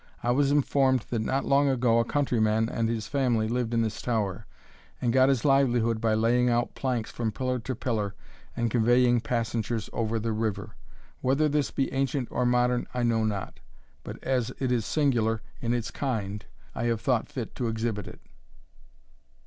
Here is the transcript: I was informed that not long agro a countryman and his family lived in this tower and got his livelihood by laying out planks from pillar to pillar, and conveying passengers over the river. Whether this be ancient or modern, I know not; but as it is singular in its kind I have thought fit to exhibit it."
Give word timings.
I 0.23 0.31
was 0.31 0.49
informed 0.49 1.01
that 1.11 1.19
not 1.19 1.45
long 1.45 1.69
agro 1.69 1.99
a 1.99 2.03
countryman 2.03 2.67
and 2.69 2.89
his 2.89 3.05
family 3.07 3.47
lived 3.47 3.71
in 3.71 3.83
this 3.83 4.01
tower 4.01 4.47
and 4.99 5.13
got 5.13 5.29
his 5.29 5.45
livelihood 5.45 6.01
by 6.01 6.15
laying 6.15 6.49
out 6.49 6.73
planks 6.73 7.11
from 7.11 7.31
pillar 7.31 7.59
to 7.59 7.75
pillar, 7.75 8.15
and 8.57 8.71
conveying 8.71 9.21
passengers 9.21 9.91
over 9.93 10.17
the 10.17 10.31
river. 10.31 10.71
Whether 11.19 11.47
this 11.47 11.69
be 11.69 11.93
ancient 11.93 12.29
or 12.31 12.47
modern, 12.47 12.87
I 12.95 13.03
know 13.03 13.23
not; 13.23 13.59
but 14.03 14.17
as 14.23 14.51
it 14.57 14.71
is 14.71 14.87
singular 14.87 15.43
in 15.61 15.71
its 15.71 15.91
kind 15.91 16.43
I 16.73 16.85
have 16.85 16.99
thought 16.99 17.29
fit 17.29 17.53
to 17.53 17.67
exhibit 17.67 18.07
it." 18.07 18.21